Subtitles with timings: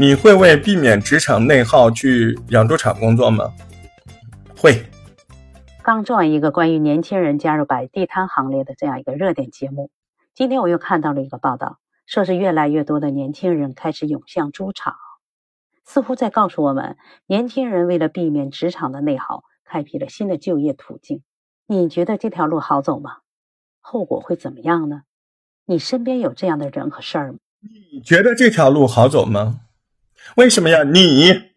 [0.00, 3.52] 你会为避免职场内耗去养猪场工作吗？
[4.56, 4.86] 会。
[5.82, 9.90] 刚做完一个关于年轻人加入摆地摊行列的这样一个热点节目，
[10.34, 14.94] 今天我又看到了一个报道，说是越来越多的年轻人开始涌向猪场，
[15.84, 21.20] 似乎在告诉我们，年轻人为了避免职场的内耗，开辟了新的就业途径。
[21.66, 23.18] 你觉得这条路好走吗？
[23.82, 25.02] 后果会怎么样呢？
[25.66, 27.38] 你身边有这样的人和事儿吗？
[27.92, 29.60] 你觉得这条路好走吗？
[30.36, 30.82] 为什么呀？
[30.84, 31.50] 你，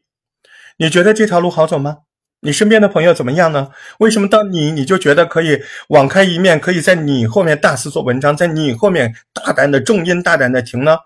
[0.77, 1.99] 你觉得这条路好走吗？
[2.41, 3.71] 你身边的朋友怎么样呢？
[3.99, 10.97] 为什么到你你就觉得可以网开一面，可以在你后面大肆做文章，在你后面大胆的重音大胆的停呢？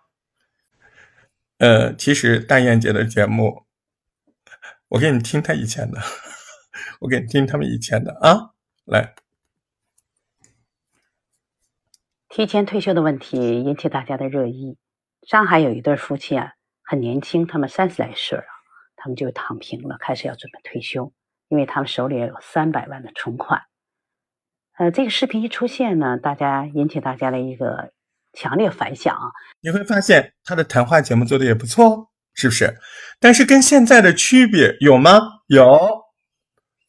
[1.59, 3.66] 呃，其实大燕姐的节目，
[4.90, 5.99] 我给你听她以前的，
[7.02, 8.52] 我给你听他们以前的啊，
[8.85, 9.13] 来。
[12.29, 14.77] 提前退休的问题引起大家的热议。
[15.27, 16.54] 上海有一对夫妻啊，
[16.90, 18.46] 很年轻，他们三十来岁了，
[18.96, 21.12] 他们就躺平了，开始要准备退休。
[21.49, 23.62] 因为他们手里也有三百万的存款，
[24.77, 27.93] 呃，这个视频一出现呢，大家引起大家的一个
[28.34, 29.18] 强烈反响。
[29.62, 32.77] 你会发现他的谈话节目做的也不错，是不是？
[33.21, 35.20] 但是跟现在的区别有吗？
[35.48, 36.05] 有。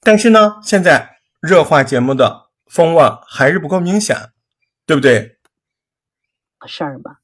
[0.01, 4.17] 但是呢，现在热话节目的风味还是不够明显，
[4.87, 5.39] 对不对？
[6.67, 7.21] 事儿吧。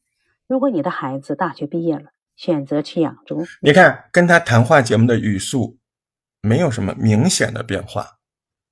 [0.47, 5.78] 如果你的孩子大学毕业了，选择去养猪，你看跟他谈话节目的语速。
[6.46, 8.06] 没有什么明显的变化，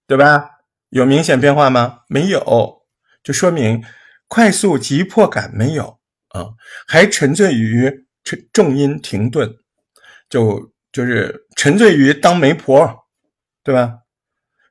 [0.07, 0.45] 对吧？
[0.91, 2.01] 有明显变化吗？
[2.07, 2.83] 没有，
[3.23, 3.83] 就说明
[4.29, 6.51] 快速急迫感没有啊，
[6.87, 7.91] 还沉醉于
[8.23, 9.51] 重重音停顿，
[10.29, 12.95] 就就是沉醉于当媒婆，
[13.65, 14.01] 对吧？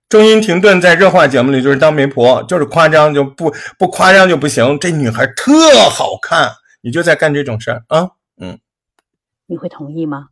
[0.07, 4.77] 重音停顿在热话节目里就是当媒婆，就是夸张就不不夸张就不行。
[4.77, 5.51] 这女孩特
[5.89, 8.07] 好看，你就在干这种事儿啊？
[9.51, 10.29] 嗯，你会同意吗？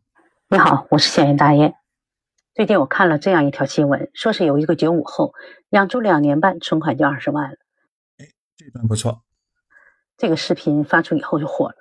[0.48, 1.74] 你好，我是小燕大爷。
[2.54, 5.34] 最近我看了这样一条新闻，说是有一个九五后
[5.68, 7.56] 养猪两年半，存款就二十万了。
[8.18, 9.20] 哎，这段不错。
[10.16, 11.76] 这个视频发出以后就火了。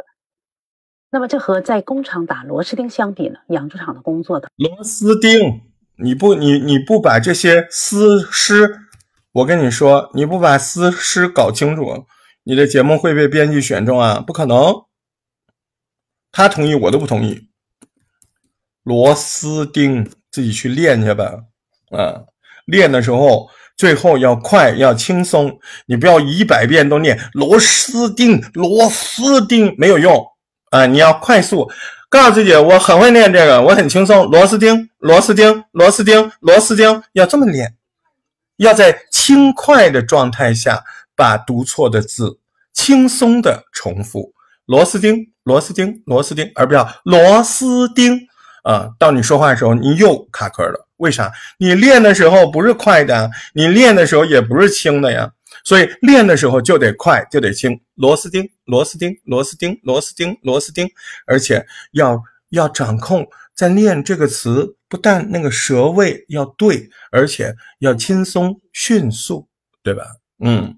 [1.12, 3.40] 那么这和在工厂打螺丝钉相比呢？
[3.48, 5.62] 养猪场的工作的螺丝钉，
[5.98, 8.70] 你不你你不把这些丝丝，
[9.32, 12.06] 我跟你说，你不把丝丝搞清楚，
[12.44, 14.20] 你的节目会被编辑选中啊？
[14.20, 14.89] 不可能。
[16.32, 17.50] 他同意，我都不同意。
[18.84, 20.10] 螺丝钉。
[20.32, 21.40] 自己去练去吧，
[21.90, 22.22] 啊，
[22.66, 30.24] 练的时候最后要快要轻松，你不要一百遍都念螺丝钉，螺丝钉没有用
[30.70, 30.86] 啊！
[30.86, 31.68] 你要快速
[32.10, 34.24] 告诉自己，我很会练这个，我很轻松。
[34.30, 37.76] 螺丝钉，螺丝钉，螺丝钉，螺丝钉，要这么练，
[38.58, 40.84] 要在轻快的状态下
[41.16, 42.40] 把读错的字
[42.72, 44.36] 轻松的重复。
[44.68, 48.20] 螺丝钉，螺丝钉，螺丝钉，而不要螺丝钉。
[48.62, 50.88] 啊，到你说话的时候，你又卡壳了。
[50.98, 51.32] 为啥？
[51.58, 55.32] 你练的时候不是快的，你练的时候也不是轻的呀。
[55.64, 57.82] 所以练的时候就得快，就得轻。
[57.96, 60.88] 螺丝钉，螺丝钉，螺丝钉，螺丝钉，螺丝钉。
[61.26, 69.48] 而且要要掌控，在练这个词，不但那个舌位要对，而且要轻松迅速，
[69.82, 70.04] 对吧？
[70.44, 70.76] 嗯。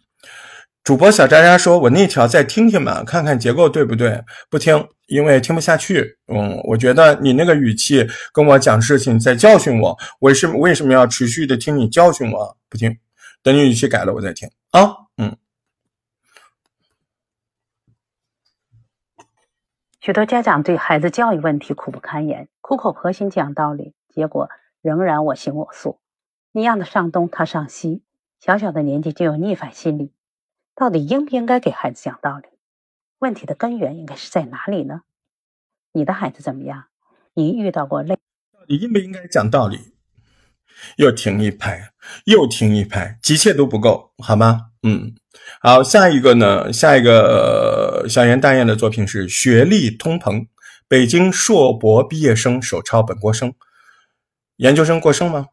[0.83, 4.23] 主播小渣渣说：“我那条再听听吧，看看结构对不对？
[4.49, 6.17] 不听，因为听不下去。
[6.27, 9.95] 嗯，我觉得你那个语气跟我讲事情，在教训我。
[10.19, 12.57] 我是为什么要持续的听你教训我？
[12.67, 12.97] 不听，
[13.43, 14.95] 等你语气改了，我再听啊。
[15.17, 15.37] 嗯。
[19.99, 24.49] 许多家长对孩子教育问题苦不堪言，苦口婆心讲道理，结果
[24.81, 25.99] 仍然我行我素。
[26.51, 28.01] 你让他上东，他上西，
[28.39, 30.11] 小小的年纪就有逆反心理。”
[30.81, 32.47] 到底应不应该给孩子讲道理？
[33.19, 35.01] 问题的根源应该是在哪里呢？
[35.91, 36.85] 你的孩子怎么样？
[37.35, 38.15] 你遇到过类？
[38.51, 39.93] 到底应不应该讲道理？
[40.95, 41.93] 又停一拍，
[42.25, 44.71] 又停一拍，急切都不够，好吗？
[44.81, 45.13] 嗯，
[45.61, 46.73] 好，下一个呢？
[46.73, 50.47] 下一个小严大雁的作品是学历通膨，
[50.87, 53.53] 北京硕博毕业生手抄本科生，
[54.55, 55.49] 研究生过剩吗？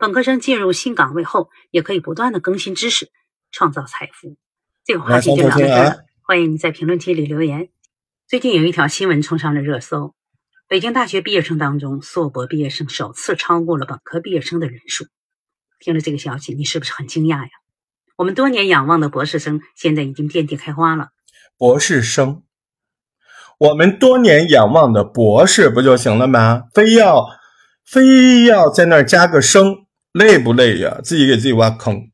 [0.00, 3.10] 本科生进入新岗位后，也可以不断的更新知识，
[3.52, 4.38] 创造财富。
[4.82, 7.68] 这个话题就聊到这儿，欢迎你在评论区里留言。
[8.26, 10.14] 最近有一条新闻冲上了热搜：
[10.68, 15.04] 北京大学毕业生当中，硕博毕业生首次超过了本科毕业生的人数。
[15.80, 17.50] 听了这个消息，你是不是很惊讶呀？
[18.16, 21.08] 我们多年仰望的博士生，现在已经遍地开花了。
[21.58, 22.42] 博士生，
[23.58, 26.62] 我们多年仰望的博士不就行了吗？
[26.72, 27.28] 非要
[27.84, 29.84] 非要在那儿加个生？
[30.12, 31.00] 累不累呀？
[31.04, 32.10] 自己给自己挖坑。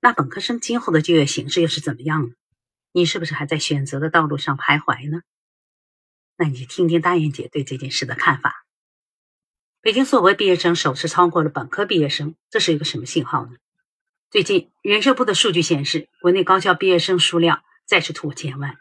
[0.00, 2.34] 那本科生今后的就业形势又是怎么样呢？
[2.92, 5.22] 你是不是还在选择的道路上徘徊呢？
[6.36, 8.66] 那你就听听大雁姐对这件事的看法。
[9.80, 13.52] 北京硕博毕业生首次超过了本科毕业生，这是一个什么信号呢？
[14.28, 18.76] 最近人社部的数据显示，国内高校毕业生数量再次突破千万。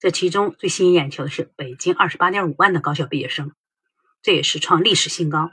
[0.00, 3.52] 这其中最吸引眼球的是北京二十八点五万的高校毕业生，
[4.22, 5.52] 这也是创历史新高。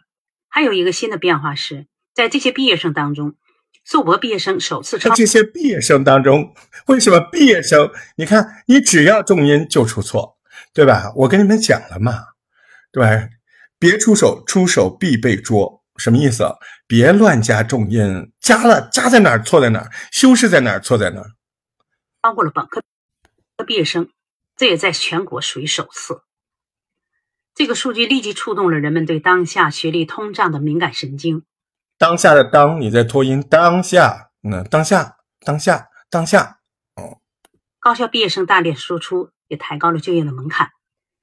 [0.50, 3.36] 还有一个新的变化是，在这些毕业生当中，
[3.84, 6.54] 硕博毕业生首次超这些毕业生当中，
[6.88, 7.92] 为什么毕业生？
[8.18, 10.38] 你看，你只要重音就出错，
[10.74, 11.12] 对吧？
[11.16, 12.14] 我跟你们讲了嘛，
[12.92, 13.30] 对吧？
[13.80, 16.46] 别出手，出手必被捉，什么意思？
[16.88, 21.32] 别乱加重音，加了加在哪儿错在哪儿，修饰在哪儿错在哪儿。
[22.22, 22.84] 超过了本科
[23.66, 24.10] 毕业生。
[24.56, 26.22] 这也在全国属于首次。
[27.56, 31.44] 这个数据立即触动了人们对当下学历通胀的敏感神经。
[32.04, 36.60] 当下的当你在拖音，当下，那当下，当下，当下。
[36.96, 37.20] 哦，
[37.80, 40.68] 高校毕业生大量输出，也抬高了就业的门槛。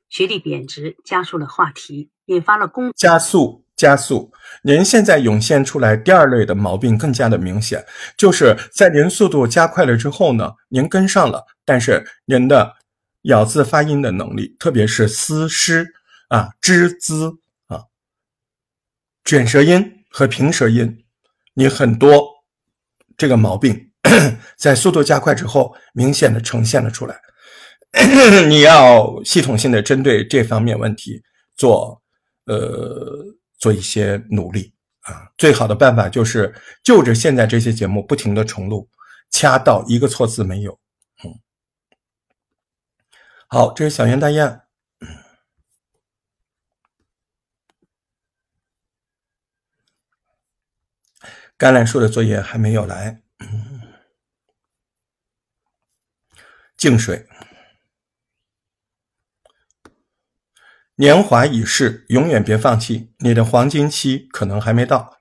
[0.08, 4.32] 学历贬值加速了话题，引发了公加速加速。
[4.62, 7.84] 您现在涌现出来第二类的毛病更加的明显，
[8.16, 12.76] 就是在您速度加快了之后呢，您跟上了，但是您的。
[13.24, 15.92] 咬字发音的能力，特别是思诗
[16.28, 17.84] 啊、之滋啊、
[19.22, 21.04] 卷舌音和平舌音，
[21.54, 22.28] 你很多
[23.16, 23.92] 这个毛病，
[24.56, 27.20] 在速度加快之后，明显的呈现了出来。
[28.48, 31.22] 你要系统性的针对这方面问题
[31.56, 32.02] 做
[32.46, 33.24] 呃
[33.58, 35.30] 做一些努力啊。
[35.38, 38.88] 最好的办法就是就着现在这些节目不停的重录，
[39.30, 40.78] 掐到一个错字没有。
[41.24, 41.34] 嗯
[43.48, 44.59] 好，这是小圆大雁。
[51.60, 53.20] 橄榄树的作业还没有来。
[56.74, 57.26] 净水，
[60.94, 65.18] 年华已逝，永远别放弃，你的黄金期可能还没到。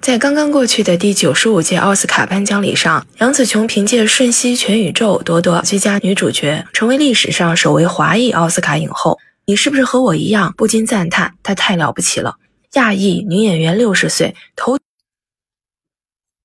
[0.00, 9.18] 在刚刚过去的第九十五届奥斯卡颁奖礼上，杨紫琼凭借《瞬息全宇宙》夺得最佳女主角，成为历史上首位华裔奥斯卡影后。
[9.46, 12.36] 你是不是和我一样不禁赞叹她太了不起了？
[12.72, 14.78] 亚裔女演员六十岁，头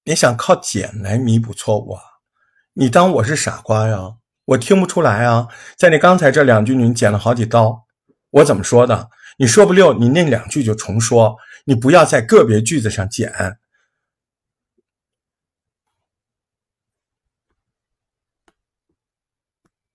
[0.05, 2.01] 你想靠剪来弥补错误啊！
[2.73, 4.15] 你当我是傻瓜呀？
[4.45, 5.49] 我听不出来啊！
[5.77, 7.85] 在你刚才这两句，你剪了好几刀，
[8.29, 9.09] 我怎么说的？
[9.37, 11.37] 你说不溜，你那两句就重说。
[11.65, 13.57] 你不要在个别句子上剪。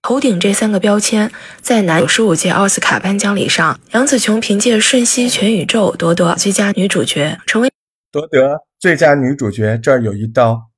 [0.09, 7.71] 头顶这三个标签，在男九十五届奥斯卡颁奖礼上，杨紫琼凭借《瞬息全宇宙》夺得最佳女主角，成为
[8.11, 9.77] 夺得最佳女主角。
[9.77, 10.71] 这儿有一刀，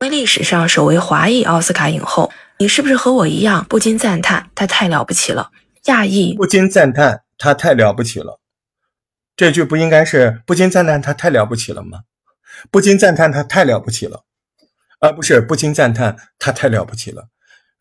[0.00, 2.32] 为历史上首位华裔奥斯卡影后。
[2.58, 5.52] 你是不是和我一样不禁赞叹她太了不起了？
[5.84, 8.40] 亚裔不禁赞叹她太了不起了。
[9.36, 12.00] 这句不应该是不禁赞叹她太了不起了吗？
[12.72, 14.24] 不禁赞叹她太了不起了，
[14.98, 17.28] 而不是不禁赞叹她太了不起了。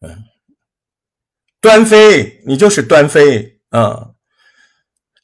[0.02, 0.26] 嗯，
[1.62, 4.08] 端妃，你就是端妃啊！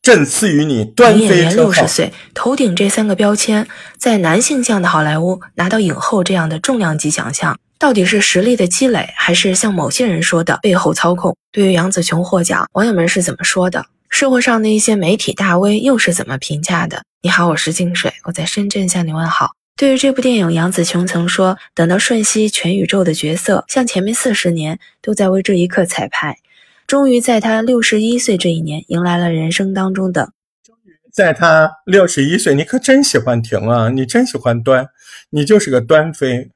[0.03, 3.67] 朕赐予你端妃演员六十岁，头顶这三个标签，
[3.97, 11.35] 在男性向的好莱坞拿到影后这样的重量级奖项，到底是实力的积累，还是像某些人说的背后操控？
[11.51, 13.87] 对于杨紫琼获奖，网友们是怎么说的？
[14.09, 17.01] 社会上的一些媒体大 V 又是怎么评价的？
[17.23, 19.53] 你好，我是静水，我在深圳向你问好。
[19.77, 26.39] 对于这部电影，杨紫琼曾说：“等到瞬息全宇宙的角色，像前面四十年都在为这一刻彩排，
[26.87, 30.33] 终于在她六十一岁这一年，迎来了人生当中的。
[30.63, 33.89] 终于在她六十一岁，你可真喜欢停啊！
[33.89, 34.87] 你真喜欢端，
[35.29, 36.49] 你就是个端妃。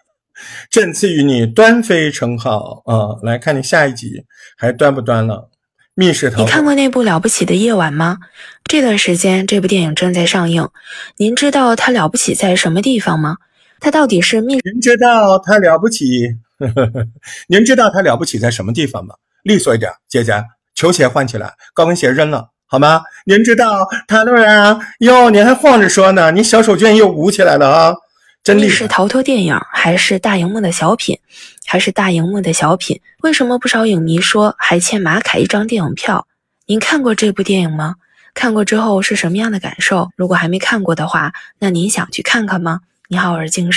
[0.70, 3.20] 朕赐予你端妃称号啊！
[3.22, 4.24] 来看你下一集
[4.56, 5.50] 还端不端了？
[5.98, 8.18] 密室逃你看过那部《了不起的夜晚》吗？
[8.64, 10.68] 这段时间这部电影正在上映。
[11.16, 13.38] 您知道它了不起在什么地方吗？
[13.80, 14.58] 它到底是密？
[14.62, 16.36] 您知道它了不起？
[17.48, 19.14] 您知道它了不起在什么地方吗？
[19.42, 23.00] 利索一点，姐姐，球鞋换起来，高跟鞋扔了，好吗？
[23.24, 24.78] 您知道他对啊？
[24.98, 26.30] 哟，你还晃着说呢？
[26.30, 27.94] 你小手绢又鼓起来了啊！
[28.54, 31.18] 你是逃脱电影，还是大荧幕的小品？
[31.64, 33.00] 还是大荧幕的小品？
[33.22, 36.26] 为什么不少影迷说还欠马凯一张电影票？
[36.66, 37.96] 您看过这部电影吗？
[38.34, 40.10] 看过之后是什么样的感受？
[40.14, 42.80] 如果还没看过的话，那您想去看看吗？
[43.08, 43.70] 你好，我是金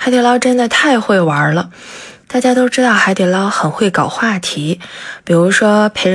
[0.00, 1.70] 海底捞真的太会玩了。
[2.28, 4.78] 大家都知道海底捞很会搞话题
[5.24, 6.14] 比如说陪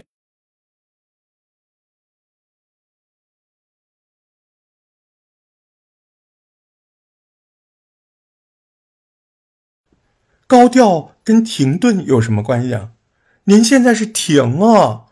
[10.46, 12.92] 高调跟停顿有什么关系啊？
[13.46, 15.06] 您现在是停啊？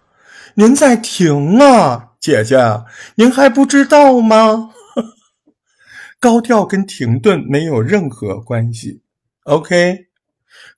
[0.53, 2.83] 您在停啊姐姐？
[3.15, 4.71] 您还不知道吗？
[6.19, 9.01] 高调跟停顿没有任何关系
[9.45, 10.10] ok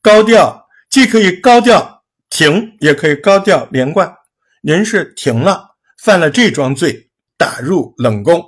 [0.01, 4.13] 高调既可以高调停，也可以高调连贯。
[4.61, 8.43] 您是停了，犯了这桩罪，打入冷宫，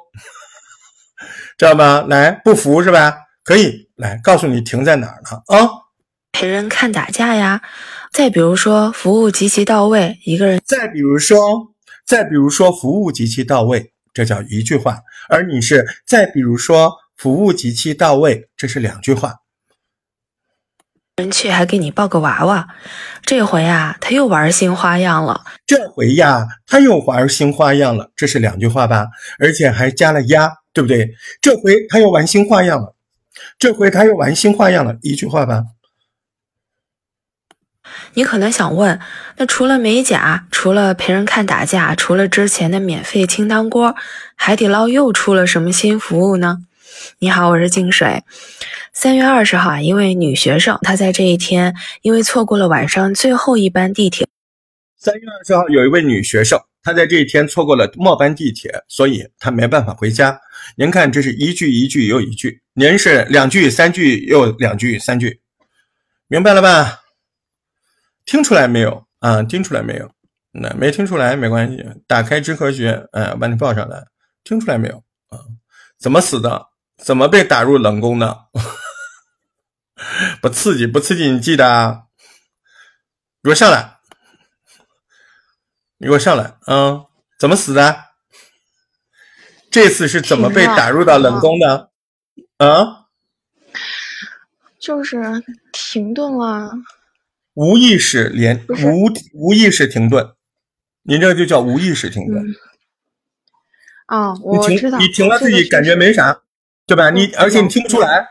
[1.57, 2.05] 知道吗？
[2.07, 3.15] 来，不服是吧？
[3.43, 5.43] 可以来告诉你停在哪儿了？
[5.47, 5.69] 啊，
[6.31, 7.61] 陪人看打架呀。
[8.11, 10.61] 再比如说，服务极其到位，一个人。
[10.65, 11.37] 再比如说，
[12.05, 14.99] 再比如说，服务极其到位，这叫一句话。
[15.29, 19.35] 而你是再比如说，服务极其到位，这是两句话。
[21.17, 22.67] 人去还给你抱个娃娃，
[23.21, 25.45] 这回呀，他又玩新花样了。
[25.65, 29.07] 这回呀，他又玩新花样了，这是两句话吧？
[29.39, 31.11] 而且还加了呀，对不对？
[31.39, 32.95] 这回他又玩新花样了，
[33.57, 35.63] 这回他又玩新花样了，一句话吧？
[38.15, 38.99] 你可能想问，
[39.37, 43.95] 那除了美甲，除了陪人看打架，除了之前的免费清汤锅，
[44.35, 46.57] 海底捞又出了什么新服务呢？
[47.19, 48.23] 你好，我是静水。
[48.93, 54.27] 三月二十号啊，一位女学生，她在这一天因为错过了晚上最后一班地铁。
[54.97, 60.39] 三月二十号，有一位女学生，她在这一天错过了末班地铁，所以她没办法回家。
[60.77, 65.41] 您看，这是一句一句又一句，您是两句三句又两句三句，
[66.27, 67.01] 明白了吧？
[68.25, 69.43] 听出来没有啊？
[69.43, 70.09] 听出来没有？
[70.51, 74.05] 那没听出来没关系，打开知和学，哎，把你报上来。
[74.43, 74.95] 听出来没有
[75.29, 75.39] 啊？
[75.99, 76.67] 怎么死的？
[76.97, 78.45] 怎么被打入冷宫的？
[80.41, 82.03] 不刺激，不刺激，你记得啊？
[83.43, 83.97] 给我上来！
[85.97, 86.57] 你给我上来！
[86.67, 87.05] 嗯，
[87.39, 88.05] 怎么死的？
[89.69, 91.91] 这次是怎么被打入到冷宫的？
[92.57, 93.05] 啊？
[94.79, 96.71] 就是停顿了。
[97.53, 100.35] 无意识连无无意识停顿，
[101.03, 102.43] 您这就叫无意识停顿。
[104.07, 104.97] 哦，我知道。
[104.99, 106.41] 你停了自己感觉没啥，
[106.87, 107.09] 对吧？
[107.09, 108.27] 你而且你听不出来。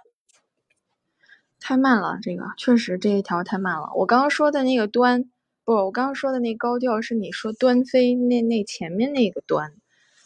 [1.60, 3.90] 太慢了，这个确实这一条太慢了。
[3.96, 5.24] 我刚刚说的那个端，
[5.64, 9.72] 不，我刚刚说的那高调是你说端妃那那前面那个端。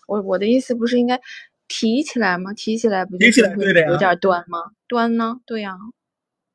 [0.09, 1.21] 我我的意思不是应该
[1.69, 2.53] 提起来吗？
[2.55, 4.73] 提起来不就有点端吗？
[4.89, 5.37] 端呢？
[5.47, 5.77] 对呀。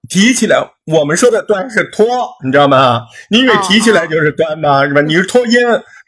[0.09, 2.05] 提起来，我们说的端是拖，
[2.43, 3.03] 你知道吗？
[3.29, 4.85] 你以为提起来就是端吗？
[4.85, 5.01] 是吧？
[5.01, 5.53] 你是拖音、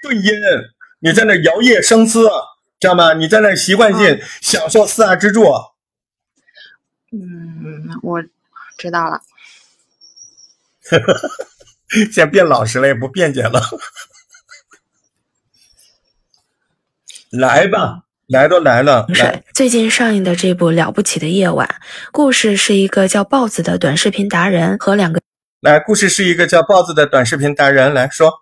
[0.03, 0.33] 顿音，
[0.99, 2.27] 你在那摇曳生姿，
[2.79, 3.13] 知道吗？
[3.13, 5.45] 你在那习惯性享受四大支柱。
[7.11, 8.21] 嗯，我
[8.77, 9.21] 知道了。
[11.89, 13.61] 现在变老实了，也不辩解了。
[17.31, 18.01] 来吧。
[18.27, 19.05] 来都来了。
[19.13, 21.67] 是最近上映的这部《了不起的夜晚》，
[22.11, 25.21] 故事是一个叫豹子的短视频达人和两个。
[25.61, 28.33] 来，故事是一个叫豹子的短视频达人来说。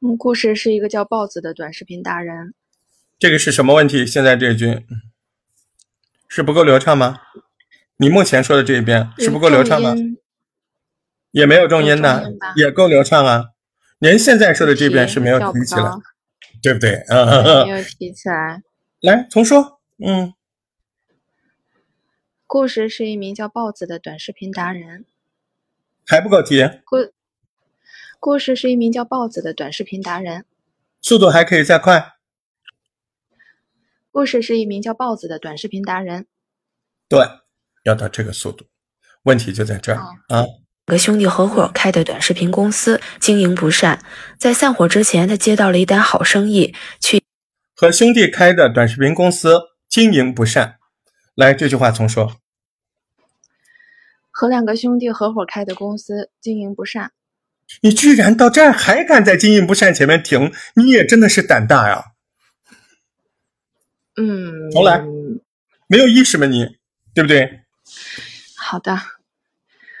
[0.00, 2.54] 嗯，故事是一个叫豹子的短视频达人。
[3.18, 4.06] 这个是什么问题？
[4.06, 4.86] 现在这句
[6.28, 7.20] 是不够流畅吗？
[7.98, 9.94] 你目前说的这一遍是不够流畅吗？
[11.32, 13.50] 也没有重音的，也够流畅啊。
[13.98, 15.90] 您现在说的这边是没有提起来。
[16.62, 16.96] 对不对？
[17.08, 18.62] 啊，没有提起来。
[19.00, 19.80] 来重说。
[19.98, 20.34] 嗯，
[22.46, 25.06] 故事是一名叫豹子的短视频达人。
[26.06, 26.62] 还不够提。
[26.84, 26.96] 故
[28.22, 30.44] 故事是一名叫豹子的短视频达人。
[31.00, 32.16] 速度还可以再快。
[34.12, 36.26] 故事是一名叫豹子的短视频达人。
[37.08, 37.26] 对，
[37.84, 38.66] 要到这个速度。
[39.22, 39.98] 问题就在这儿
[40.28, 40.44] 啊。
[40.84, 44.04] 个兄弟合伙开的短视频公司经营不善，
[44.38, 47.22] 在散伙之前，他接到了一单好生意，去
[47.74, 49.58] 和兄弟开的短视频公司
[49.88, 50.78] 经营不善。
[51.34, 52.36] 来，这句话重说。
[54.30, 57.12] 和两个兄弟合伙开的公司经营不善。
[57.82, 62.12] 你居然到这儿还敢在经营不善前面停，你也真的是胆大呀！
[64.16, 65.02] 嗯，重来，
[65.86, 66.78] 没有意识吗你？
[67.14, 67.62] 对不对？
[68.56, 69.00] 好的。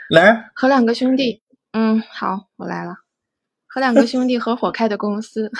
[0.08, 2.96] 来和两个兄弟，嗯，好，我来了。
[3.66, 5.50] 和两个兄弟合伙开的公司，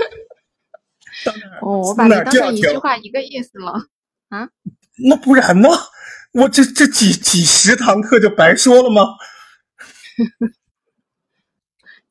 [1.60, 3.72] 哦，我把你当成一句话一个意思了
[4.30, 4.48] 啊？
[5.06, 5.68] 那不然呢？
[6.32, 9.02] 我这这几几十堂课就白说了吗？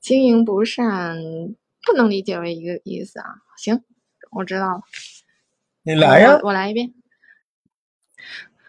[0.03, 1.15] 经营不善
[1.85, 3.25] 不能理解为一个意思啊。
[3.57, 3.81] 行，
[4.31, 4.81] 我知道了。
[5.83, 6.93] 你来呀，我来一遍。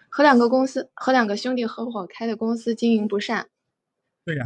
[0.07, 3.47] 和两个公司，和两个兄弟合伙开的公司经营不善。
[4.23, 4.45] 对呀，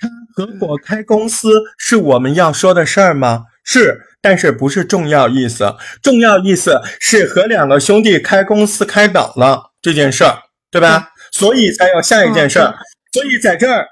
[0.00, 3.44] 他合伙开公司是我们要说的事儿吗？
[3.62, 5.76] 是，但是不是重要意思。
[6.02, 10.38] 重要意思是和两个兄弟开公司开倒了这件事儿，
[10.70, 11.12] 对吧？
[11.32, 12.78] 所以才有下一件事儿。
[13.12, 13.86] 所以在这儿，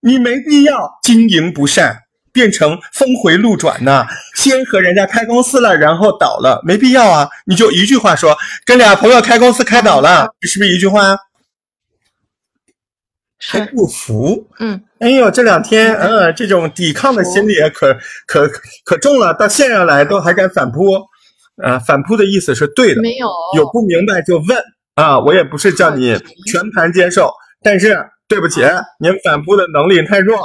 [0.00, 1.96] 你没必要经营不善，
[2.32, 4.06] 变成峰回路转呐。
[4.34, 7.28] 先和人家开公司了，然后倒了，没必要啊。
[7.46, 11.16] 你就一句话说，跟俩朋友开公司开倒了，是不是一句话？
[13.42, 14.46] 还不服？
[14.58, 18.46] 嗯，哎呦，这两天，嗯，这种抵抗的心理可可
[18.84, 20.92] 可重了，到线上来都还敢反扑，
[21.62, 23.26] 啊，反扑的意思是对的，没有
[23.56, 24.62] 有不明白就问
[24.94, 26.14] 啊，我也不是叫你
[26.52, 27.96] 全盘接受，但是
[28.30, 28.60] 对不起，
[29.00, 30.38] 您反扑的能力太弱，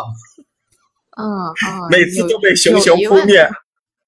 [1.17, 3.47] 嗯嗯， 每次都被熊熊扑灭，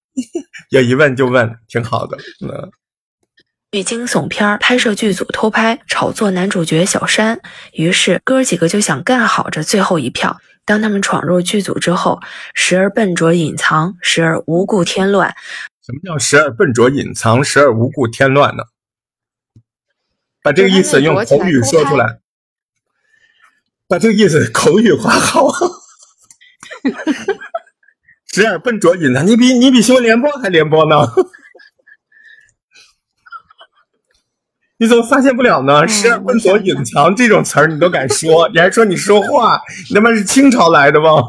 [0.71, 2.71] 有疑问就问，挺好的，嗯。
[3.71, 7.39] 剧惊悚片拍摄剧组偷拍炒作男主角小山，
[7.73, 10.37] 于是哥几个就想干好这最后一票。
[10.65, 12.19] 当他们闯入剧组之后，
[12.55, 15.35] 时而笨拙隐藏，时而无故添乱。
[15.85, 18.63] 什么叫时而笨拙隐藏，时而无故添乱呢？
[20.41, 22.19] 把这个意思用口语说出来。
[23.87, 25.49] 把这个意思口语化好。
[28.33, 30.95] 时而笨拙隐藏，你比你比新闻联播还联播呢。
[34.79, 35.87] 你怎么发现不了呢？
[35.87, 41.23] 时而笨拙隐藏这种词儿你都敢说，你还说你说话，你他妈是清朝来的吗？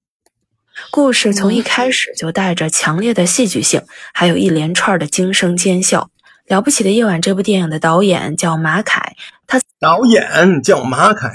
[0.92, 6.10] 故事从一开始就带着强烈的戏剧性，还有一连串的惊声尖笑。
[6.48, 9.16] 了不起的夜晚这部电影的导演叫马凯，
[9.46, 11.30] 他导演叫马凯，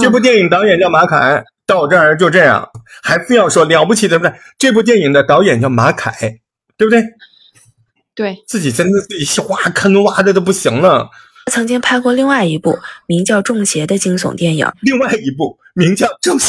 [0.00, 2.70] 这部电影导演叫马凯，到我这儿就这样，
[3.02, 4.34] 还非要说了不起的不对？
[4.56, 6.40] 这部电影的导演叫马凯，
[6.76, 7.02] 对不对？
[8.14, 11.08] 对自己真的自己挖坑挖的都不行了。
[11.46, 16.46] 他曾经拍过另外一部名叫《中邪》的惊悚电影，另外一部名叫《中邪》。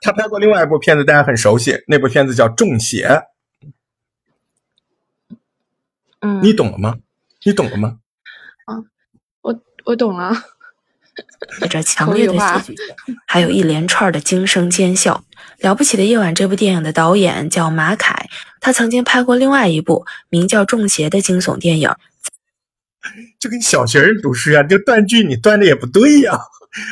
[0.00, 3.06] 他拍过另外一部片子，大家很熟悉，那部片子叫《中邪》。
[6.20, 6.96] 嗯，你懂了吗？
[7.44, 7.98] 你懂了吗？
[8.64, 8.76] 啊，
[9.42, 10.34] 我我懂了。
[11.60, 15.24] 有着强烈的戏剧性，还有一连串的惊声尖笑。
[15.60, 18.28] 了不起的夜晚这部电影的导演叫马凯，
[18.60, 21.90] 他曾经拍过另外一部名叫《中邪》的惊悚电影。
[23.38, 26.38] 就跟小学生读书啊，就断句你断的也不对呀。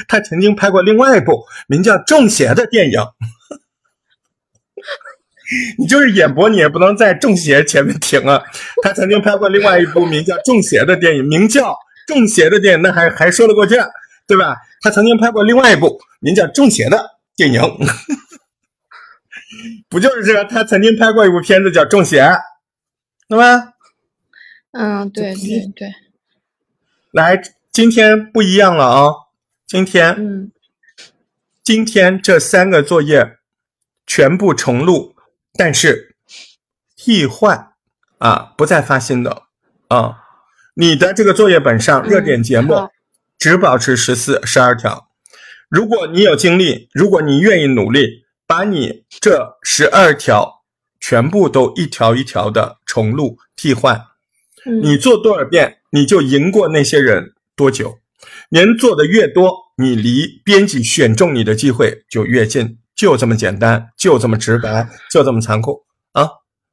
[0.08, 3.00] 他曾经拍过另外一部名叫《中邪》的电影。
[5.78, 8.42] 你就是演播，你也不能在《中邪》前面停啊。
[8.82, 11.72] 他曾经拍过另外一部名叫《中邪》的电影，名叫
[12.06, 13.76] 《中邪》的电影，那还还说得过去，
[14.28, 14.56] 对吧？
[14.82, 17.60] 他曾经拍过另外一部名叫《中邪》的电影。
[19.88, 20.44] 不就是这个？
[20.44, 22.22] 他曾经拍过一部片子叫《中邪》，
[23.26, 23.72] 对吧？
[24.72, 25.88] 嗯，对对对。
[27.10, 27.40] 来，
[27.72, 29.14] 今天不一样了啊！
[29.66, 30.52] 今天，嗯，
[31.62, 33.38] 今天这三个作业
[34.06, 35.16] 全部重录，
[35.54, 36.14] 但是
[36.94, 37.72] 替换
[38.18, 39.44] 啊，不再发新的
[39.88, 40.18] 啊。
[40.74, 42.90] 你的这个作业本上热点节目
[43.38, 45.09] 只保持十四、十二条。
[45.68, 48.27] 如果你有精力，如果你愿意努力。
[48.48, 50.64] 把你这十二条
[50.98, 54.07] 全部都一条一条的重录替换，
[54.83, 57.98] 你做多少遍，你就赢过那些人多久？
[58.48, 66.27] 您做的越多，你离编辑选中你的机会就越近，就这么简单，就这么直白，就这么残酷啊！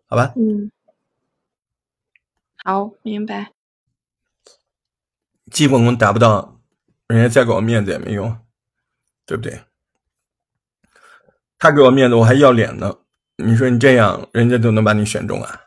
[0.07, 0.31] 好吧？
[0.37, 0.71] 嗯，
[2.63, 3.51] 好，明白。
[5.51, 6.54] 基本功达不到，
[7.07, 8.37] 人家再给我面子也没用，
[9.25, 9.63] 对不对？
[11.57, 12.99] 他给我面子，我还要脸呢。
[13.37, 15.61] 你说你这样，人家都能把你选中啊，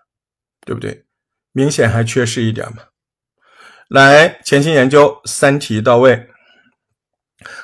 [0.62, 1.06] 对不对？
[1.52, 2.84] 明显还缺失一点嘛。
[3.88, 6.30] 来，潜心研究三题到位。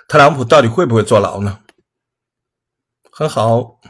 [0.06, 1.60] 特朗普到底会不会坐牢呢？
[3.10, 3.80] 很好。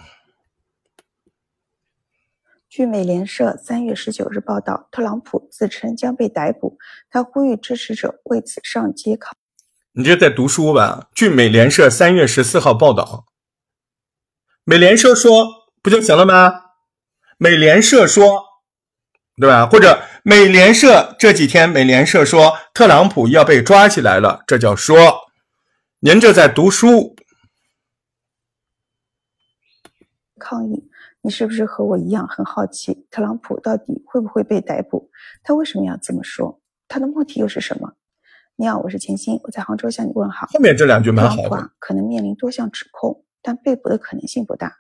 [2.68, 9.37] 据美联社三月十九日报道，特朗普自称将被逮捕，他呼吁支持者为此上街抗。
[9.97, 11.09] 你这在读书吧？
[11.15, 13.27] 据美联社三月十四号报道。
[14.65, 15.47] 美联社说
[15.81, 16.53] 不就行了吗？
[17.39, 18.43] 美联社说，
[19.37, 19.65] 对吧？
[19.67, 24.97] 或者美联社这几天，美联社说特朗普要被抓起来了，这叫说。
[26.01, 27.15] 您这在读书？
[30.41, 30.91] 抗议？
[31.21, 35.09] 你是不是和我一样很好奇，特朗普到底会不会被逮捕？
[35.45, 36.61] 他为什么要这么说？
[36.89, 37.93] 他的目的又是什么？
[38.57, 40.47] 你好，我是钱鑫，我在杭州向你问好。
[40.47, 41.71] 后面这两句蛮好的。
[41.81, 43.25] 可能面临多项指控。
[43.43, 44.73] 但被捕的可能性不大，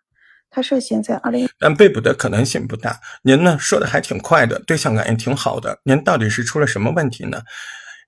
[0.48, 1.48] 他涉嫌在二零。
[1.58, 3.00] 但被捕的可能性不大。
[3.22, 5.80] 您呢说的还挺快的，对象感也挺好的。
[5.82, 7.42] 您到底是出了什么问题呢？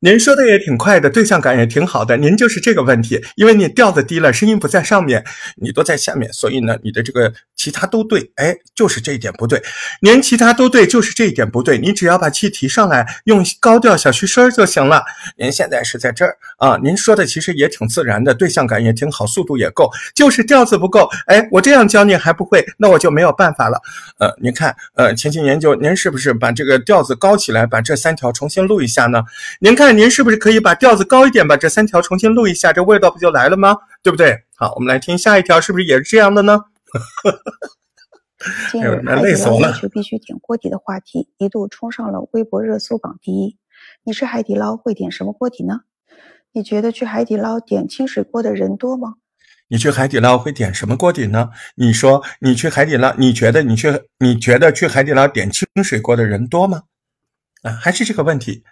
[0.00, 2.16] 您说的也挺快的，对象感也挺好的。
[2.18, 5.24] 您就是这个问题，因为你调子低了，声音不在上面，
[5.56, 9.62] 你都在下面，所以呢，你的这个其他都对，哎，就是这一点不对。
[10.02, 11.78] 您其他都对，就是这一点不对。
[11.78, 15.02] 你只要把气提上来，用高调小虚声就行了。
[15.38, 16.78] 您现在是在这儿啊？
[16.82, 21.09] 您说的其实也挺自然的，对象感也挺好，速度也够，就是调子不够。
[21.26, 23.80] 哎，我这样教你还不会，那我就没有办法了。
[24.18, 29.22] 呃，您看，呃，前期研究，您是不是把这个调子高起来，把这三条重新录一下呢？
[29.61, 29.86] 您看。
[29.87, 33.77] 那您是不是可以把调子高一点，把这三条重新录一下，这味道不就来了吗？
[34.03, 34.37] 对不对？
[34.57, 36.64] 好，我们来听下一条，是不是也是这样的呢？
[38.72, 43.57] 近日，海底捞要求必须点锅底的话题一度冲上了微博热搜榜第一。
[44.03, 45.83] 你吃海底捞会点什么锅底呢？
[46.51, 49.14] 你觉得去海底捞点清水锅的人多吗？
[49.68, 51.51] 你去海底捞会点什么锅底呢？
[51.77, 56.83] 你说你去海底捞，你觉得你去你觉得去海底捞点清水锅的人多吗？
[57.62, 58.64] 啊，还是这个问题。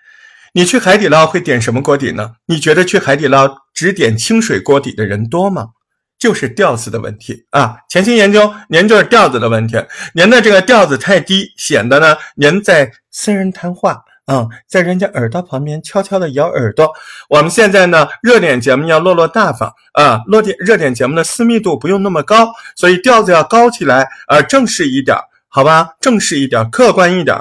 [0.57, 2.37] 你去海底捞会点什么锅底呢？
[2.47, 5.71] 你觉得去海底捞只点清水锅底的人多吗？
[6.17, 7.79] 就是调子的问题啊！
[7.91, 9.77] 潜心研究，您就是调子的问题。
[10.15, 16.89] 您的这个调子太低，显得呢您在私人谈话啊，在人家耳朵旁边悄悄的咬耳朵。
[17.29, 25.91] 我们现在呢，热点节目要落落大方啊，落点热点节目的私密度不用那么高，所以调子要高起来，呃，正式一点，好吧？
[26.01, 27.37] 正式一点，客观一点。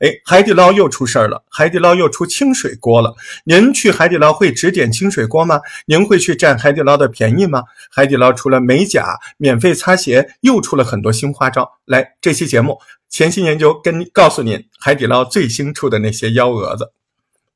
[0.00, 1.42] 哎，海底捞又出事儿了！
[1.48, 3.14] 海底捞又出清水锅了。
[3.44, 5.60] 您去海底捞会只点清水锅吗？
[5.86, 7.64] 您会去占海底捞的便宜吗？
[7.90, 11.68] 海底捞除了美甲、免费擦鞋，又出了很多新花招。
[11.84, 16.92] 来，这期节目潜心研究跟告诉您，海底捞最新出的那些幺蛾子，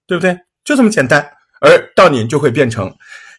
[0.06, 0.36] 对不对？
[0.64, 1.24] 就这么简单。
[1.60, 2.92] 而到您就会变成。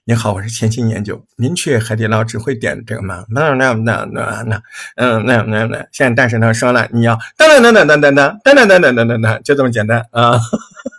[0.06, 1.26] 您好，我是潜心研究。
[1.38, 3.26] 您去海底捞只会点这个吗？
[3.30, 4.62] 那那那那那，
[4.98, 5.88] 嗯，那那那。
[5.94, 8.13] 现在但是呢说了，你要当当当当当当
[8.44, 10.38] 当当当当当当当，就这么简单啊！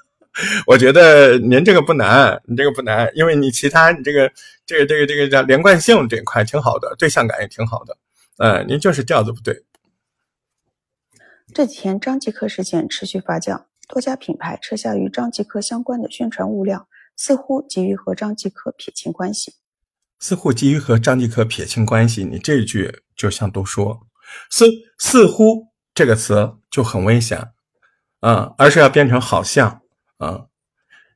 [0.66, 4.32] 我觉得您这个不难，你这个不难，因为你其他你这个
[4.64, 7.98] 这个这个这个叫连贯性这一块挺好的，对象感也挺好的。
[8.38, 9.64] 嗯，您就是调子不对。
[11.52, 16.88] 这几天张继科事件持续发酵，多家品牌撤下与张继科相关的宣传物料。
[17.16, 19.54] 似乎急于和张继科撇清关系，
[20.18, 22.24] 似乎急于和张继科撇清关系。
[22.24, 24.06] 你这一句就像都说
[24.50, 24.66] “似
[24.98, 27.50] 似乎”这个词就很危险，
[28.20, 29.82] 啊，而是要变成“好像”
[30.18, 30.46] 啊。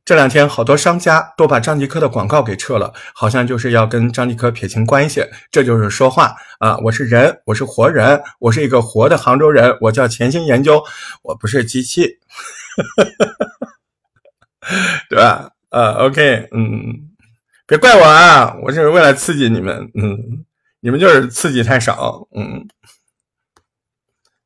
[0.05, 5.23] 这两天好多商家都把张继科的广告给撤了，好像就是要跟张继科撇清关系。
[5.51, 6.79] 这就是说话啊！
[6.79, 10.83] 我是人，我是活人，我是一个活的杭州人，我叫潜心研究，
[11.21, 12.19] 我不是机器，
[15.11, 15.51] 对吧？
[15.71, 17.11] 呃，OK，嗯，
[17.67, 20.45] 别怪我啊，我是为了刺激你们，嗯，
[20.81, 22.67] 你们就是刺激太少，嗯，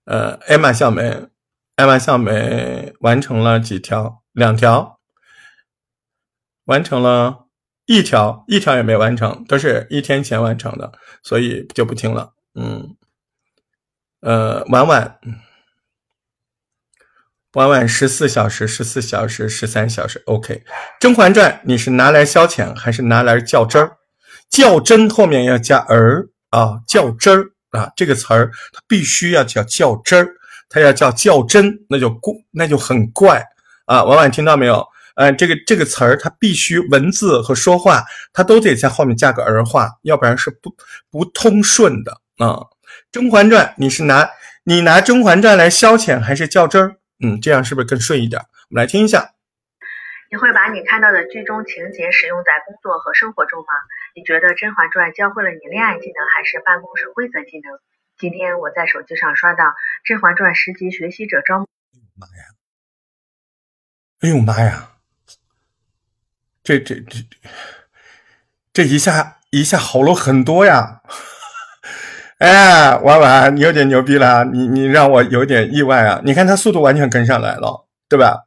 [0.04, 1.28] 呃，艾玛小梅，
[1.76, 4.22] 艾玛小梅完成了几条？
[4.32, 4.98] 两条，
[6.64, 7.46] 完成了
[7.86, 12.96] 一条，一条也没完成，都是一天前完成的，所以就不听了，嗯，
[14.20, 15.20] 呃，婉婉。
[17.54, 20.22] 晚晚十四小时，十四小时，十三小时。
[20.24, 20.54] OK，
[20.98, 23.98] 《甄嬛传》你是拿来消遣还是拿来较真儿？
[24.48, 27.44] 较真后面要加儿啊，较真儿
[27.78, 30.28] 啊，这个词儿它必须要叫较真儿，
[30.70, 33.44] 它要叫较真，那就怪，那就很怪
[33.84, 34.02] 啊。
[34.02, 34.86] 婉婉听到没有？
[35.16, 40.74] 嗯，这个这个词儿它必须文字和说话它都得在后面加个儿化，要不然是不
[41.10, 42.46] 不通顺的啊。
[43.10, 44.30] 《甄嬛传》你是拿
[44.64, 46.96] 你拿《甄嬛传》来消遣还是较真儿？
[47.22, 48.42] 嗯，这样是不是更顺一点？
[48.68, 49.32] 我们来听一下。
[50.30, 53.66] 你会把你看到的剧中情节使用在工作和生活中吗？
[54.14, 57.78] 你觉得《甄嬛传》教会了你恋爱技能还是办公室规则技能？
[58.18, 59.64] 今天我在手机上刷到
[60.04, 61.68] 《甄嬛传》十级学习者招募。
[62.16, 62.44] 妈呀！
[64.20, 64.90] 哎呦妈呀！
[66.62, 67.18] 这这这
[68.72, 71.02] 这一下一下好了很多呀！
[72.42, 76.20] 哎，婉婉，你有点牛逼了，你你让我有点意外啊！
[76.24, 78.46] 你看它速度完全跟上来了，对吧？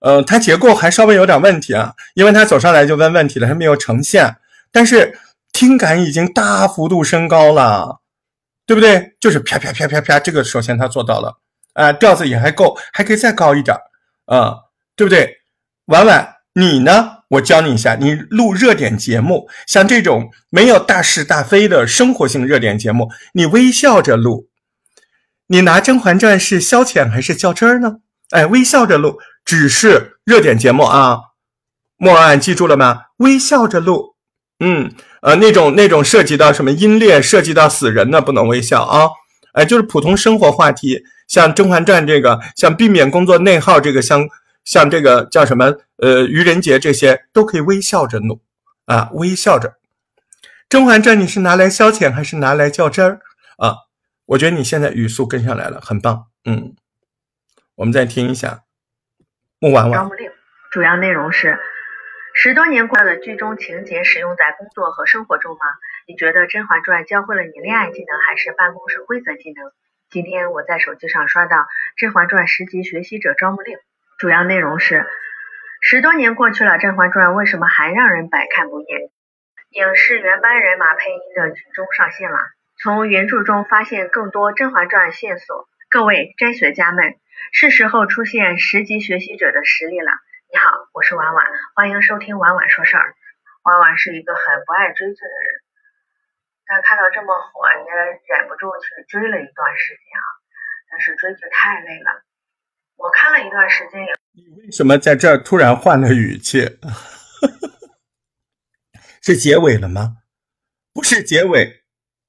[0.00, 4.36] 呃，它结构还稍微有点问题啊，因为它走上来就问问题了，还没有呈现，
[4.70, 5.18] 但是
[5.54, 8.00] 听感已经大幅度升高了，
[8.66, 9.16] 对不对？
[9.18, 11.38] 就是啪啪啪啪啪，这个首先它做到了，
[11.72, 13.74] 啊，调子也还够，还可以再高一点，
[14.26, 14.54] 啊，
[14.94, 15.38] 对不对？
[15.86, 17.18] 婉婉，你呢？
[17.28, 24.48] 我教你一下，你录热点节目，像这种没有大是大非的生活性热点节目，你微笑着录。
[25.46, 27.98] 你拿《甄嬛传》是消遣还是较真儿呢？
[28.30, 31.18] 哎，微笑着录，只是热点节目啊。
[31.96, 33.02] 莫安记住了吗？
[33.18, 34.16] 微笑着录。
[34.58, 39.08] 嗯，呃，那种那种涉及到什么音列、涉及到死人的不能微笑啊。
[39.52, 44.28] 哎，就是普通生活话题，像《甄嬛传》这个，像避免工作内耗这个，像。
[44.64, 48.40] 像这个叫什么呃愚人节这些都可以微笑着弄
[48.86, 49.68] 啊，微笑着。
[50.68, 53.20] 《甄嬛传》你是拿来消遣还是拿来较真儿
[53.58, 53.74] 啊？
[54.26, 56.26] 我觉得你现在语速跟上来了，很棒。
[56.44, 56.76] 嗯，
[57.74, 58.62] 我们再听一下
[59.58, 60.08] 木婉婉。
[60.70, 61.58] 主要内容是。
[62.32, 65.66] 十多年过的剧中情节使用在工作和生活中吗？
[66.06, 69.72] 你觉得《甄嬛传》教会了你恋爱技能还是办公室规则技能？
[70.08, 71.56] 今天我在手机上刷到
[71.96, 73.76] 《甄嬛传》十级学习者招募令，
[74.20, 75.06] 主要内容是：
[75.80, 79.00] 十多年过去了，《甄嬛传》为什么还让人百看不厌？
[79.70, 82.36] 影视原班人马配音的剧中上线了，
[82.82, 85.66] 从原著中发现更多《甄嬛传》线索。
[85.88, 87.14] 各位摘学家们，
[87.54, 90.12] 是时候出现十级学习者的实力了。
[90.52, 93.14] 你好，我是婉婉，欢迎收听婉婉说事儿。
[93.64, 95.48] 婉婉是一个很不爱追剧的人，
[96.66, 100.28] 但看到这么火，也忍不住去追了一段时间啊。
[100.90, 102.20] 但是追剧太累了，
[103.00, 106.76] 我看了一段时间以后，你为什么在这儿突然换了语气？
[109.22, 110.16] 是结尾了吗？
[110.92, 111.82] 不是结尾，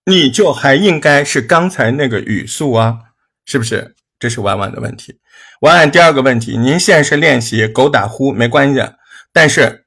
[0.05, 2.99] 你就还应该是刚才那个语速啊，
[3.45, 3.95] 是不是？
[4.17, 5.19] 这是婉婉的问题。
[5.61, 8.81] 婉婉，第二个问题，您现在是练习狗打呼没关系，
[9.33, 9.85] 但是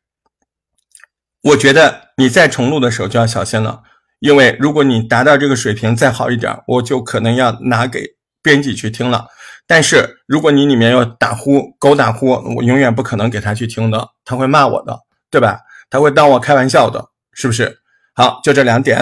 [1.41, 3.85] 我觉得你在重录的时候就要小心了，
[4.19, 9.29] 因为如果你达到这个水平再好一点，我就可能要拿给编辑去听了。
[9.67, 15.01] 但是如果你里面要打呼，狗打呼，我永远不可能给他去听的，他会骂我的，
[15.31, 15.61] 对吧？
[15.91, 17.81] 他会当我开玩笑的，是不是？
[18.15, 18.99] 好，就这两点，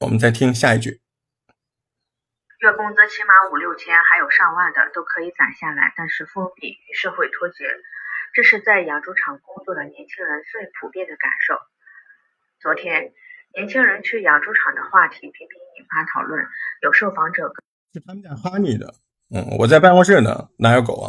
[0.00, 1.00] 我们再听下一句。
[2.60, 7.64] 月工资起码五六千，还有上万的都可以攒下来，但是封闭与社会脱节，
[8.34, 11.54] 这是在养猪场工作的年轻人最普遍的感受。
[12.60, 13.12] 昨天，
[13.54, 16.46] 年轻人去养猪场的话题频频引发讨论，
[16.82, 17.50] 有受访者
[17.94, 18.92] 是他们家哈你的，
[19.32, 21.06] 嗯，我在办公室呢，哪有狗啊？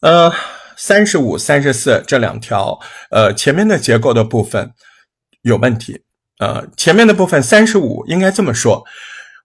[0.00, 0.32] 呃，
[0.76, 2.78] 三十五、三十四这两条，
[3.10, 4.72] 呃，前面的结构的部分
[5.42, 6.02] 有问题，
[6.38, 8.84] 呃，前面的部分三十五应该这么说。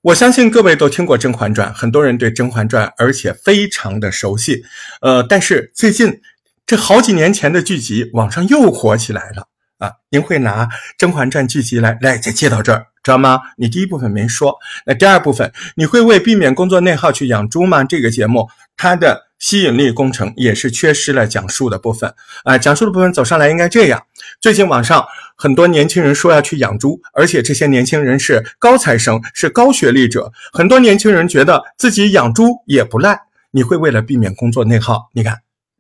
[0.02, 4.64] 我相信各位都听过《甄嬛传》，很多人对《甄嬛传》而且非常的熟悉。
[5.02, 6.22] 呃，但是最近
[6.66, 9.48] 这好几年前的剧集，网上又火起来了
[9.80, 9.92] 啊！
[10.10, 10.66] 您会拿
[10.98, 13.42] 《甄嬛传》剧集来来再接到这儿，知道吗？
[13.58, 17.84] 你第一部分没说，那第二部分你会为避免工作内耗去养猪吗？
[17.84, 19.30] 这个节目它的。
[19.40, 24.04] 吸引力工程也是缺失了讲述的部分啊，讲述的部分走上来应该这样。
[24.42, 25.06] 最近网上
[25.38, 30.34] 很多年轻人说要去养猪，而且这些年轻人是高材生，是高学历者。
[30.52, 33.18] 很多年轻人觉得自己养猪也不赖。
[33.52, 35.38] 你会为了避免工作内耗，你看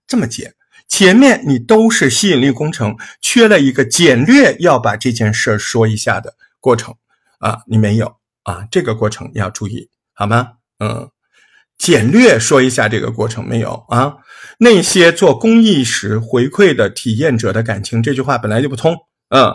[0.07, 0.53] 这么解，
[0.87, 6.95] 前面你都是吸引力工程，缺了一个简略要把这件事儿说一下的过程
[7.39, 10.53] 啊，你没有啊，这个过程要注意好吗？
[10.79, 11.11] 嗯。
[11.79, 14.17] 简略说一下这个过程没有啊？
[14.59, 18.91] 那些做公益时回馈的体验者的感情，这句话本来就不通。
[19.31, 19.47] 嗯，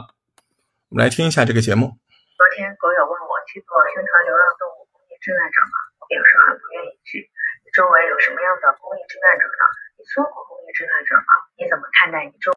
[0.88, 1.84] 我们来听一下这个节目。
[1.84, 5.76] 昨天狗友问我去做宣传流浪动物公益志愿者吗？
[6.00, 7.28] 我表示很不愿意去。
[7.60, 9.62] 你周围有什么样的公益志愿者呢？
[10.00, 11.30] 你做过公益志愿者吗？
[11.60, 12.56] 你怎么看待你周？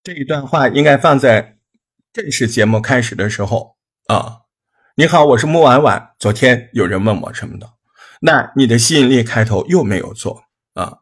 [0.00, 1.60] 这一段话应该放在
[2.10, 3.76] 正式节目开始的时候
[4.08, 4.43] 啊。
[4.96, 6.10] 你好，我是木婉婉。
[6.20, 7.68] 昨天有人问我什么的。
[8.20, 10.98] 那你的吸引力开头又没有做啊？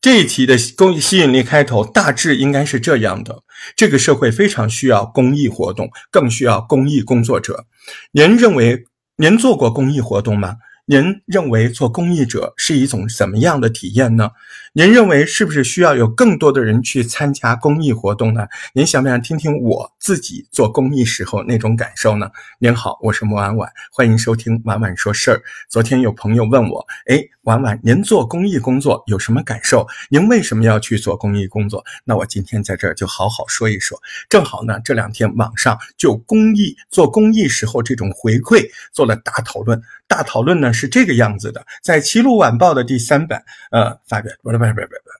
[0.00, 3.44] 这一题的公益吸引力开头大致应该是这样的：
[3.76, 7.66] 这个社会非常需要公益活动，更需要公益工作者。
[8.10, 8.82] 您认为
[9.14, 10.56] 您做过公益活动吗？
[10.86, 14.30] 您认为做公益者是一种怎么样的体验呢？
[14.78, 18.46] 您认为是不是需要有更多的人去参加公益活动呢？
[18.72, 22.30] 您想不想听听我自己做公益时候那种感受呢？
[22.60, 25.42] 您好，我是莫婉婉，欢迎收听婉婉说事儿。
[25.68, 29.84] 昨天有朋友问我，哎，婉婉，您做公益工作有什么感受？
[30.10, 31.84] 您为什么要去做公益工作？
[32.04, 34.00] 那我今天在这儿就好好说一说。
[34.28, 44.32] 正好呢，这两天网上就公益做公益时候这种回馈做了大讨论，大讨论呢是这个样子的，在《齐鲁晚报》的第三版，呃，发表。
[44.44, 45.12] 不不别别别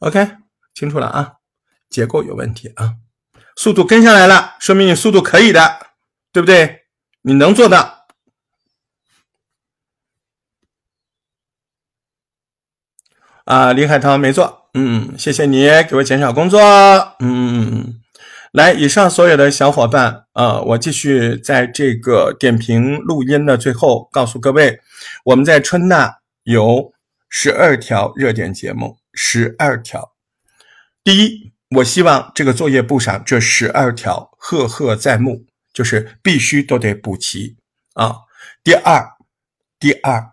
[0.00, 0.36] ，OK，
[0.74, 1.34] 清楚了啊，
[1.88, 2.96] 结构有问题啊，
[3.56, 5.88] 速度跟下来了，说明你速度可以的，
[6.32, 6.86] 对不对？
[7.22, 8.06] 你能做到
[13.44, 16.60] 啊，李海涛没做，嗯，谢谢你给我减少工作，
[17.18, 18.00] 嗯，
[18.52, 24.80] 来，以上所有的小伙伴啊，我继续在这个点评录音的最后告诉各位，
[25.24, 26.92] 我们在春娜有。
[27.32, 30.12] 十二条热点节目，十二条。
[31.04, 37.56] 第一，我希望这个作业簿上这十二条赫赫在目，就是必须都得补齐
[37.94, 38.16] 啊。
[38.64, 39.12] 第二，
[39.78, 40.32] 第二，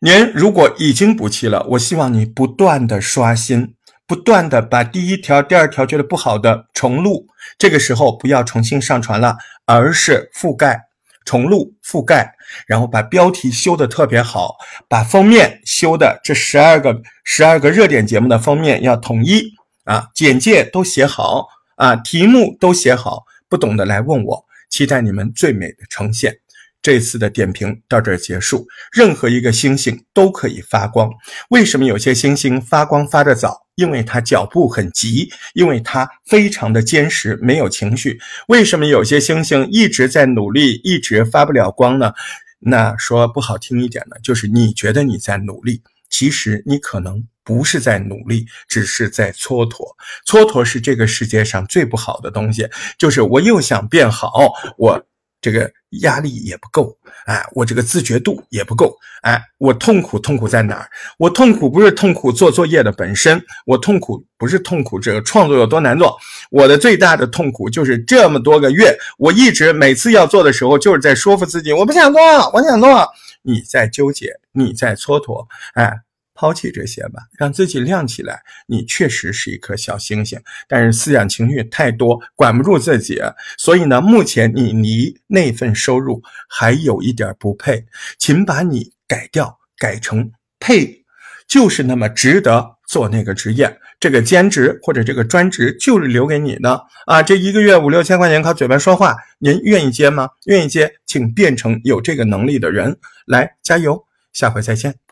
[0.00, 3.74] 您如果已经补齐了，我希望你不断的刷新，
[4.06, 7.26] 不断的把第一条、第二条觉得不好的重录。
[7.56, 10.82] 这个时候不要重新上传了，而是覆盖、
[11.24, 12.35] 重录、覆盖，
[12.66, 14.56] 然后把标题修的特别好，
[14.88, 19.42] 把封面修的这十二个、十二个热点节目的封面要统一
[19.84, 23.24] 啊，简介都写好啊，题目都写好。
[23.48, 26.36] 不懂的来问我，期待你们最美的呈现。
[26.82, 28.66] 这次的点评到这儿结束。
[28.92, 31.10] 任何一个星星都可以发光，
[31.50, 33.65] 为什么有些星星发光发得早？
[33.76, 38.18] 因为他脚步很急，因为他非常的坚实，没有情绪。
[38.48, 42.12] 为什么有些星星一直在努力，一直发不了光呢？
[42.58, 49.94] 那说不好听一点呢，就是你觉得你在努力，其实你可能不是在努力，只是在蹉跎。
[50.26, 55.06] 蹉跎是这个世界上最不好的东西，就是我又想变好，我。
[55.46, 56.92] 这个压力也不够，
[57.26, 60.88] 哎，我这个自觉度也不够，哎，我痛苦痛苦在哪儿？
[61.18, 66.18] 我痛苦不是痛苦做作业的本身，我痛苦不是痛苦这个创作有多难做，
[66.50, 72.20] 我的最大的痛苦就是这么多个月，我一直每次要做的时候，就是在说服自己，我不想做，
[72.52, 73.08] 我想做，
[73.42, 76.05] 你在纠结，你在蹉跎，哎。
[76.36, 78.40] 抛弃这些吧，让自己亮起来。
[78.68, 83.20] 你确实是一颗小星星，但是思想情绪太多，管不住自己。
[83.58, 87.86] 所以呢，目前你离那份收入还有一点不配，
[88.18, 91.04] 请把你改掉，改成配，
[91.48, 93.78] 就是那么值得做那个职业。
[93.98, 97.22] 这个兼职或者这个专职就是留给你的啊！
[97.22, 100.28] 这一个月五六千块钱靠嘴巴说话，您愿意接吗？
[100.44, 104.04] 愿意接，请变成有这个能力的人来加油。
[104.34, 105.05] 下回再见。